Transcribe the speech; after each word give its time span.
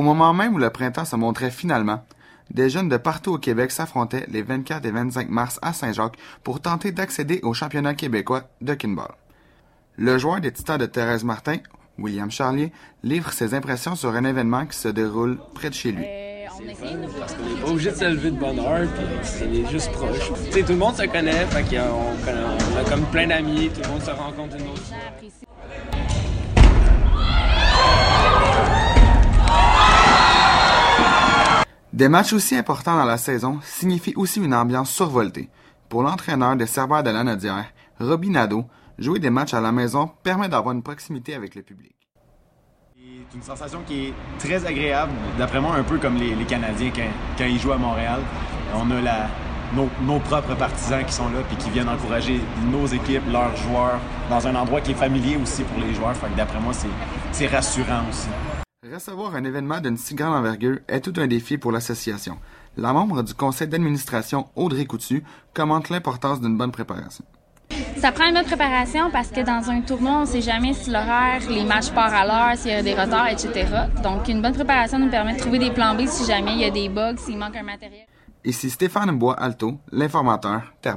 moment 0.00 0.32
même 0.32 0.54
où 0.54 0.58
le 0.58 0.70
printemps 0.70 1.04
se 1.04 1.16
montrait 1.16 1.50
finalement, 1.50 2.02
des 2.50 2.70
jeunes 2.70 2.88
de 2.88 2.96
partout 2.96 3.32
au 3.32 3.38
Québec 3.38 3.70
s'affrontaient 3.70 4.26
les 4.28 4.42
24 4.42 4.84
et 4.86 4.90
25 4.90 5.28
mars 5.28 5.58
à 5.62 5.72
Saint-Jacques 5.72 6.16
pour 6.42 6.60
tenter 6.60 6.92
d'accéder 6.92 7.40
au 7.42 7.52
championnat 7.52 7.94
québécois 7.94 8.44
de 8.60 8.74
kinball. 8.74 9.12
Le 9.96 10.16
joueur 10.18 10.40
des 10.40 10.52
Titans 10.52 10.78
de 10.78 10.86
Thérèse 10.86 11.24
Martin, 11.24 11.58
William 11.98 12.30
Charlier, 12.30 12.72
livre 13.02 13.32
ses 13.32 13.54
impressions 13.54 13.94
sur 13.94 14.14
un 14.14 14.24
événement 14.24 14.66
qui 14.66 14.76
se 14.76 14.88
déroule 14.88 15.38
près 15.54 15.68
de 15.68 15.74
chez 15.74 15.92
lui. 15.92 16.04
Euh, 16.06 16.46
parce 17.18 17.34
qu'on 17.34 17.44
n'est 17.44 17.60
pas 17.60 17.68
obligé 17.68 17.90
de 17.90 17.96
se 17.96 18.04
lever 18.04 18.30
de 18.30 18.38
bonne 18.38 18.58
heure, 18.58 18.88
puis 18.88 19.04
c'est 19.22 19.70
juste 19.70 19.90
proche. 19.92 20.32
Tu 20.46 20.52
sais, 20.52 20.62
tout 20.62 20.72
le 20.72 20.78
monde 20.78 20.96
se 20.96 21.04
connaît, 21.04 21.46
fait 21.46 21.62
qu'on 21.62 22.14
on 22.74 22.78
a 22.78 22.90
comme 22.90 23.04
plein 23.06 23.26
d'amis, 23.26 23.70
tout 23.74 23.80
le 23.82 23.88
monde 23.88 24.02
se 24.02 24.10
rencontre 24.10 24.56
une 24.56 24.68
autre 24.68 24.82
Des 32.02 32.08
matchs 32.08 32.32
aussi 32.32 32.56
importants 32.56 32.96
dans 32.96 33.04
la 33.04 33.16
saison 33.16 33.60
signifient 33.62 34.14
aussi 34.16 34.40
une 34.40 34.54
ambiance 34.54 34.90
survoltée. 34.90 35.48
Pour 35.88 36.02
l'entraîneur 36.02 36.56
des 36.56 36.66
serveurs 36.66 37.04
de 37.04 37.10
la 37.10 37.22
Nodière, 37.22 37.66
Robbie 38.00 38.30
Nadeau, 38.30 38.64
jouer 38.98 39.20
des 39.20 39.30
matchs 39.30 39.54
à 39.54 39.60
la 39.60 39.70
maison 39.70 40.10
permet 40.24 40.48
d'avoir 40.48 40.74
une 40.74 40.82
proximité 40.82 41.32
avec 41.32 41.54
le 41.54 41.62
public. 41.62 41.94
C'est 42.96 43.36
une 43.36 43.42
sensation 43.44 43.82
qui 43.86 44.06
est 44.06 44.14
très 44.40 44.66
agréable, 44.66 45.12
d'après 45.38 45.60
moi, 45.60 45.76
un 45.76 45.84
peu 45.84 45.98
comme 45.98 46.16
les, 46.16 46.34
Canadiens 46.44 46.90
quand, 46.92 47.44
ils 47.44 47.60
jouent 47.60 47.70
à 47.70 47.78
Montréal. 47.78 48.18
On 48.74 48.90
a 48.90 49.28
nos, 50.04 50.18
propres 50.18 50.56
partisans 50.56 51.04
qui 51.04 51.12
sont 51.12 51.28
là 51.28 51.38
et 51.52 51.54
qui 51.54 51.70
viennent 51.70 51.88
encourager 51.88 52.40
nos 52.72 52.84
équipes, 52.84 53.30
leurs 53.30 53.54
joueurs, 53.54 54.00
dans 54.28 54.44
un 54.44 54.56
endroit 54.56 54.80
qui 54.80 54.90
est 54.90 54.94
familier 54.94 55.36
aussi 55.40 55.62
pour 55.62 55.78
les 55.78 55.94
joueurs. 55.94 56.16
d'après 56.36 56.58
moi, 56.58 56.72
c'est 57.30 57.46
rassurant 57.46 58.02
aussi. 58.10 58.26
Recevoir 58.92 59.34
un 59.36 59.44
événement 59.44 59.80
d'une 59.80 59.96
si 59.96 60.14
grande 60.14 60.34
envergure 60.34 60.80
est 60.86 61.00
tout 61.00 61.14
un 61.16 61.26
défi 61.26 61.56
pour 61.56 61.72
l'association. 61.72 62.36
La 62.76 62.92
membre 62.92 63.22
du 63.22 63.32
conseil 63.32 63.66
d'administration, 63.66 64.48
Audrey 64.54 64.84
Coutu, 64.84 65.24
commente 65.54 65.88
l'importance 65.88 66.42
d'une 66.42 66.58
bonne 66.58 66.72
préparation. 66.72 67.24
Ça 67.96 68.12
prend 68.12 68.26
une 68.26 68.34
bonne 68.34 68.44
préparation 68.44 69.10
parce 69.10 69.28
que 69.28 69.40
dans 69.40 69.70
un 69.70 69.80
tournoi, 69.80 70.12
on 70.12 70.20
ne 70.20 70.26
sait 70.26 70.42
jamais 70.42 70.74
si 70.74 70.90
l'horaire, 70.90 71.40
les 71.48 71.64
matchs 71.64 71.90
partent 71.92 72.12
à 72.12 72.26
l'heure, 72.26 72.58
s'il 72.58 72.70
y 72.70 72.74
a 72.74 72.82
des 72.82 72.92
retards, 72.92 73.28
etc. 73.28 73.66
Donc, 74.02 74.28
une 74.28 74.42
bonne 74.42 74.52
préparation 74.52 74.98
nous 74.98 75.08
permet 75.08 75.36
de 75.36 75.38
trouver 75.38 75.58
des 75.58 75.70
plans 75.70 75.94
B 75.94 76.06
si 76.06 76.26
jamais 76.26 76.52
il 76.52 76.60
y 76.60 76.64
a 76.64 76.70
des 76.70 76.90
bugs, 76.90 77.16
s'il 77.16 77.38
manque 77.38 77.56
un 77.56 77.62
matériel. 77.62 78.04
Ici 78.44 78.68
Stéphane 78.68 79.16
Bois 79.18 79.40
Alto, 79.40 79.78
l'informateur, 79.90 80.74
terminé. 80.82 80.90